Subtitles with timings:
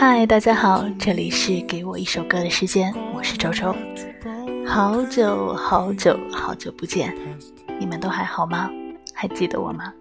[0.00, 3.76] 嗨，大家好，这里是给我一首歌的时间，我是周周。
[4.66, 7.14] 好久好久好久不见，
[7.78, 8.70] 你们都还好吗？
[9.12, 9.92] 还记得我吗？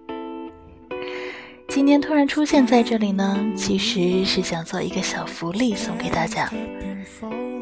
[1.68, 6.50] 今天突然出现在这里呢，其实是想做一个小福利送给大家。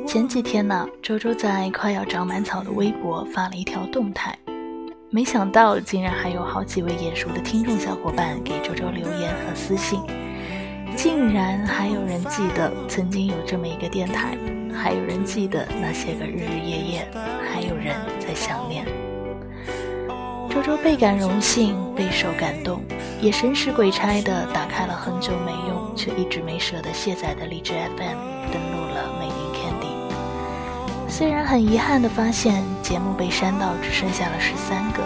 [0.05, 4.37] 前几天呢，周周在快要长满草的微博发了一条动态，
[5.09, 9.99] 没想到竟然还有好几位眼熟的听众小伙伴给周周留言和私信。
[10.97, 14.35] 竟然还有人记得曾经有这么一个电台，
[14.73, 17.07] 还有人记得那些个日日夜夜，
[17.53, 18.83] 还有人在想念。
[20.49, 22.81] 周周倍感荣幸，备受感动，
[23.21, 28.17] 也神使鬼差的打开了很久没用却一直没舍得卸载的荔枝 FM，
[28.51, 31.07] 登录了美宁 Candy。
[31.07, 35.03] 虽然很遗憾的发现节目被删到只剩下了十三个，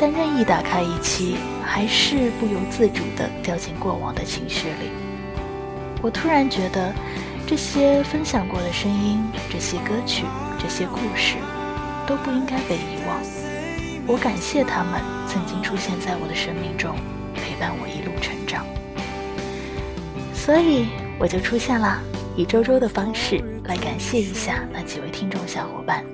[0.00, 1.36] 但任意打开一期。
[1.66, 5.03] 还是不由自主地掉进过往的情绪里。
[6.04, 6.92] 我突然觉得，
[7.46, 10.26] 这些分享过的声音、这些歌曲、
[10.58, 11.36] 这些故事，
[12.06, 13.18] 都不应该被遗忘。
[14.06, 16.94] 我感谢他们曾经出现在我的生命中，
[17.34, 18.66] 陪伴我一路成长。
[20.34, 20.88] 所以
[21.18, 21.98] 我就出现了，
[22.36, 26.04] 以周周的方式来感谢一下那几位听众小伙伴。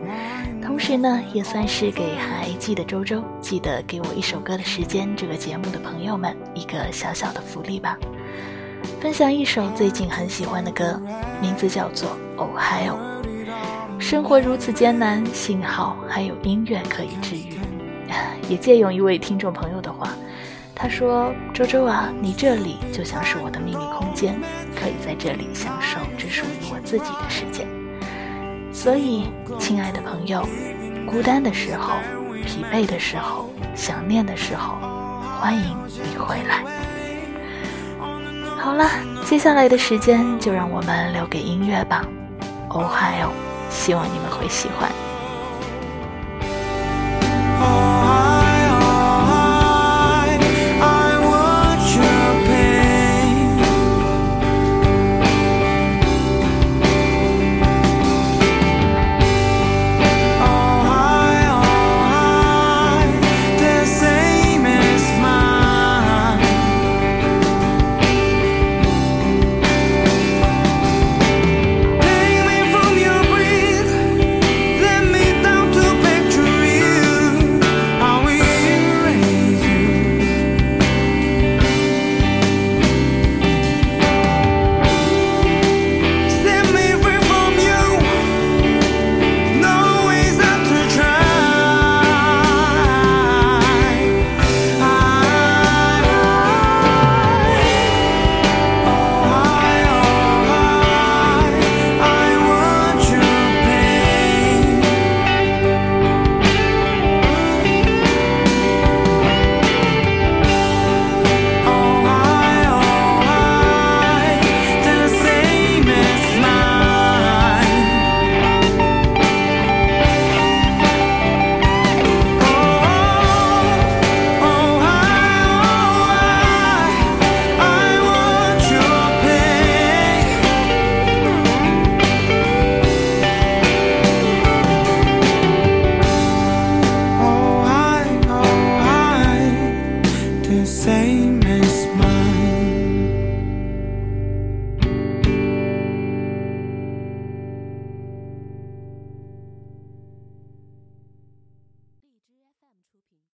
[0.62, 7.98] 同时呢，也算是给还记得周周、记得给我一首歌的时间这个节目的朋友们一个小小的福利吧。
[9.00, 11.00] 分享一首最近很喜欢的歌，
[11.40, 12.94] 名字叫做《Ohio》。
[14.00, 17.58] 生活如此艰难，幸好还有音乐可以治愈。
[18.48, 20.10] 也借用一位听众朋友的话，
[20.74, 24.34] 他说：“周周啊，你这里就像是我的秘密空间，
[24.74, 27.68] 可以在这里享受只属于我自己的时间。”
[28.72, 30.44] 所以，亲爱的朋友，
[31.06, 31.94] 孤单的时候、
[32.44, 34.76] 疲惫的时候、想念的时候，
[35.40, 36.64] 欢迎你回来。
[38.62, 38.86] 好了，
[39.24, 42.04] 接下来的时间就让我们留给音乐吧。
[42.68, 43.30] Ohio，
[43.70, 45.09] 希望你们会喜欢。